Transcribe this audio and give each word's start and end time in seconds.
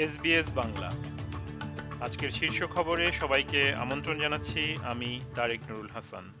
SBS 0.00 0.52
Bangla. 0.52 0.90
আজকের 2.00 2.30
শীর্ষ 2.30 2.62
খবরে 2.62 3.12
সবাইকে 3.12 3.74
আমন্ত্রণ 3.74 4.20
জানাচ্ছি 4.20 4.76
আমি 4.82 5.20
তারেক 5.34 5.60
নুরুল 5.70 5.88
হাসান। 5.88 6.32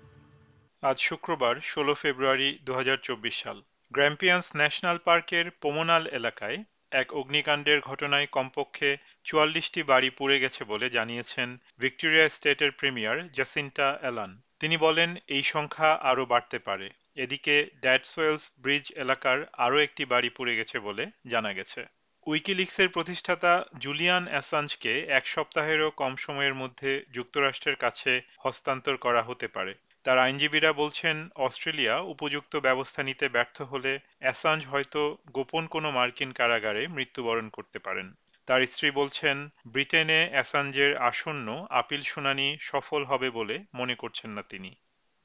আজ 0.82 0.98
শুক্রবার, 0.98 1.56
ষোলো 1.60 1.94
ফেব্রুয়ারি 1.94 2.58
দু 2.64 2.74
হাজার 2.74 2.96
চব্বিশ 2.96 3.42
সাল। 3.42 3.62
গ্র্যাম্পিয়ান্স 3.92 4.56
ন্যাশনাল 4.56 4.98
পার্কের 4.98 5.50
পোমোনাল 5.50 6.06
এলাকায় 6.06 6.64
এক 6.92 7.12
অগ্নিকাণ্ডের 7.12 7.80
ঘটনায় 7.80 8.26
কমপক্ষে 8.26 8.96
চুয়াল্লিশটি 9.24 9.82
বাড়ি 9.82 10.10
পুড়ে 10.10 10.40
গেছে 10.40 10.64
বলে 10.64 10.90
জানিয়েছেন 10.90 11.58
ভিক্টোরিয়া 11.78 12.28
স্টেটের 12.28 12.70
প্রিমিয়ার 12.70 13.32
জাসিন্টা 13.32 13.98
অ্যালান। 14.00 14.40
তিনি 14.60 14.76
বলেন, 14.76 15.16
এই 15.28 15.42
সংখ্যা 15.42 15.92
আরও 15.92 16.26
বাড়তে 16.26 16.58
পারে। 16.58 16.90
এদিকে 17.14 17.70
ড্যাডসোয়েলস 17.80 18.50
ব্রিজ 18.58 18.92
এলাকার 18.96 19.46
আরও 19.52 19.78
একটি 19.78 20.04
বাড়ি 20.04 20.28
পুড়ে 20.28 20.56
গেছে 20.56 20.78
বলে 20.78 21.06
জানা 21.26 21.52
গেছে। 21.52 21.99
উইকিলিক্সের 22.26 22.88
প্রতিষ্ঠাতা 22.88 23.64
জুলিয়ান 23.78 24.28
অ্যাসাঞ্জকে 24.28 25.00
এক 25.08 25.26
সপ্তাহেরও 25.26 25.90
কম 25.90 26.16
সময়ের 26.16 26.54
মধ্যে 26.54 27.04
যুক্তরাষ্ট্রের 27.12 27.76
কাছে 27.76 28.20
হস্তান্তর 28.38 28.96
করা 28.96 29.22
হতে 29.22 29.48
পারে। 29.48 29.74
তার 30.04 30.18
আইনজীবীরা 30.18 30.72
বলছেন, 30.72 31.28
অস্ট্রেলিয়া 31.36 32.00
উপযুক্ত 32.00 32.56
ব্যবস্থা 32.56 33.02
নিতে 33.02 33.28
ব্যর্থ 33.28 33.62
হলে 33.62 33.98
অ্যাসাঞ্জ 34.18 34.66
হয়তো 34.66 35.18
গোপন 35.32 35.66
কোনো 35.66 35.90
মার্কিন 35.90 36.32
কারাগারে 36.32 36.86
মৃত্যুবরণ 36.86 37.48
করতে 37.48 37.78
পারেন। 37.78 38.12
তার 38.46 38.66
স্ত্রী 38.66 38.90
বলছেন, 38.90 39.48
ব্রিটেনে 39.66 40.28
অ্যাসাঞ্জের 40.30 40.96
আসন্ন 40.96 41.66
আপিল 41.70 42.02
শুনানি 42.02 42.56
সফল 42.60 43.04
হবে 43.04 43.30
বলে 43.30 43.64
মনে 43.74 43.94
করছেন 43.94 44.30
না 44.30 44.42
তিনি। 44.42 44.76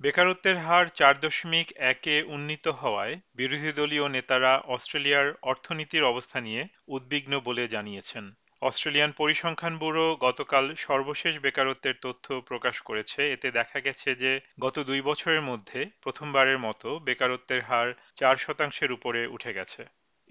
বেকারত্বের 0.02 0.58
হার 0.58 0.86
চার 0.89 1.19
দশমিক 1.19 1.67
একে 1.75 2.23
উন্নীত 2.23 2.67
হওয়ায় 2.67 3.16
বিরোধী 3.36 3.72
দলীয় 3.72 4.09
নেতারা 4.09 4.59
অস্ট্রেলিয়ার 4.67 5.28
অর্থনীতির 5.42 6.03
অবস্থা 6.03 6.42
নিয়ে 6.42 6.61
উদ্বিগ্ন 6.88 7.39
বলে 7.39 7.67
জানিয়েছেন। 7.67 8.25
অস্ট্রেলিয়ান 8.61 9.11
পরিসংখ্যান 9.11 9.78
ব্যুরো 9.78 10.16
গতকাল 10.16 10.75
সর্বশেষ 10.75 11.39
বেকারত্বের 11.39 11.95
তথ্য 12.02 12.42
প্রকাশ 12.42 12.81
করেছে। 12.81 13.34
এতে 13.34 13.52
দেখা 13.52 13.80
গেছে 13.80 14.16
যে, 14.16 14.39
গত 14.59 14.80
দুই 14.80 15.02
বছরের 15.02 15.42
মধ্যে 15.42 15.86
প্রথমবারের 16.02 16.59
মতো 16.59 17.00
বেকারত্বের 17.00 17.62
হার 17.62 17.94
চার 18.16 18.36
শতাংশের 18.36 18.91
উপরে 18.91 19.28
উঠে 19.28 19.53
গেছে। 19.53 19.81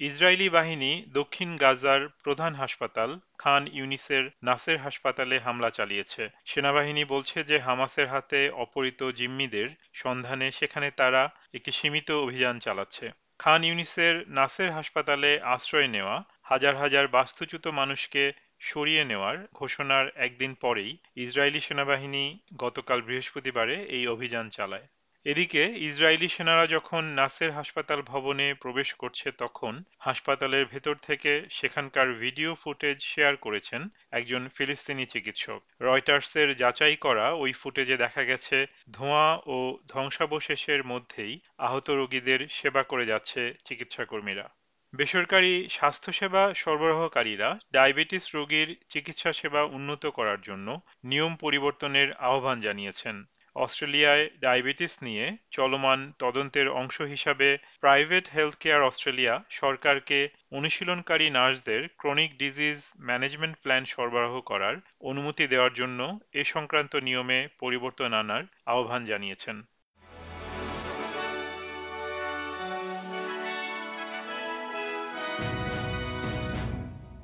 ইসরায়েলি 0.00 0.48
বাহিনী 0.48 1.04
দক্ষিণ 1.08 1.56
গাজার 1.56 2.08
প্রধান 2.08 2.54
হাসপাতাল 2.54 3.10
খান 3.38 3.66
ইউনিসের 3.72 4.30
নাসের 4.42 4.78
হাসপাতালে 4.78 5.38
হামলা 5.38 5.70
চালিয়েছে। 5.70 6.28
সেনাবাহিনী 6.44 7.04
বলছে 7.04 7.44
যে 7.44 7.58
হামাসের 7.58 8.08
হাতে 8.08 8.50
অপহৃত 8.50 9.10
জিম্মিদের 9.10 9.68
সন্ধানে 9.92 10.50
সেখানে 10.50 10.90
তারা 10.90 11.22
একটি 11.54 11.70
সীমিত 11.72 12.10
অভিযান 12.10 12.58
চালাচ্ছে। 12.58 13.10
খান 13.38 13.64
ইউনিসের 13.64 14.24
নাসের 14.28 14.70
হাসপাতালে 14.72 15.40
আশ্রয় 15.40 15.88
নেওয়া 15.88 16.22
হাজার 16.42 16.76
হাজার 16.76 17.08
বাস্তুচ্যুত 17.08 17.66
মানুষকে 17.66 18.32
সরিয়ে 18.60 19.04
নেওয়ার 19.04 19.36
ঘোষণার 19.54 20.06
একদিন 20.16 20.54
পরেই 20.54 20.96
ইসরায়েলি 21.16 21.60
সেনাবাহিনী 21.60 22.38
গতকাল 22.56 23.02
বৃহস্পতিবারে 23.02 23.76
এই 23.88 24.06
অভিযান 24.06 24.50
চালায়। 24.50 24.86
এদিকে 25.26 25.62
ইসরায়েলি 25.66 26.28
সেনারা 26.28 26.66
যখন 26.66 27.04
নাসের 27.04 27.50
হাসপাতাল 27.52 28.02
ভবনে 28.02 28.54
প্রবেশ 28.54 28.94
করছে 28.94 29.32
তখন 29.32 29.84
হাসপাতালের 29.98 30.64
ভেতর 30.66 30.94
থেকে 30.94 31.44
সেখানকার 31.50 32.14
ভিডিও 32.14 32.54
ফুটেজ 32.54 33.02
শেয়ার 33.02 33.36
করেছেন 33.36 33.88
একজন 34.10 34.48
ফিলিস্তিনি 34.48 35.06
চিকিৎসক। 35.06 35.60
রয়টার্সের 35.80 36.56
যাচাই 36.56 36.96
করা 36.96 37.32
ওই 37.32 37.52
ফুটেজে 37.52 37.96
দেখা 37.96 38.24
গেছে, 38.24 38.66
ধোঁয়া 38.90 39.38
ও 39.46 39.78
ধ্বংসাবশেষের 39.88 40.84
মধ্যেই 40.84 41.40
আহত 41.58 41.90
রোগীদের 41.90 42.48
সেবা 42.48 42.82
করে 42.82 43.06
যাচ্ছে 43.06 43.54
চিকিৎসাকর্মীরা। 43.64 44.48
বেসরকারি 44.92 45.68
স্বাস্থ্যসেবা 45.70 46.54
সরবরাহকারীরা 46.54 47.58
ডায়াবেটিস 47.72 48.34
রোগীর 48.34 48.76
চিকিৎসা 48.88 49.32
সেবা 49.32 49.62
উন্নত 49.62 50.06
করার 50.06 50.40
জন্য 50.40 50.80
নিয়ম 51.04 51.36
পরিবর্তনের 51.36 52.12
আহ্বান 52.12 52.60
জানিয়েছেন। 52.60 53.16
অস্ট্রেলিয়ায় 53.56 54.30
ডায়াবেটিস 54.40 54.94
নিয়ে 55.02 55.36
চলমান 55.50 56.00
তদন্তের 56.18 56.68
অংশ 56.68 56.96
হিসাবে 57.00 57.48
প্রাইভেট 57.80 58.26
হেলথ 58.34 58.54
কেয়ার 58.56 58.82
অস্ট্রেলিয়া 58.82 59.34
সরকারকে 59.50 60.18
অনুশীলনকারী 60.52 61.30
নার্সদের 61.30 61.88
ক্রনিক 61.98 62.30
ডিজিজ 62.38 62.78
ম্যানেজমেন্ট 63.00 63.56
প্ল্যান 63.62 63.84
সরবরাহ 63.84 64.34
করার 64.40 64.76
অনুমতি 65.00 65.44
দেওয়ার 65.46 65.72
জন্য 65.72 66.00
এ 66.32 66.42
সংক্রান্ত 66.44 66.92
নিয়মে 66.96 67.38
পরিবর্তন 67.60 68.12
আনার 68.12 68.42
আহ্বান 68.66 69.02
জানিয়েছেন। 69.04 69.56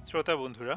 শ্রোতা 0.05 0.37
বন্ধুরা 0.37 0.77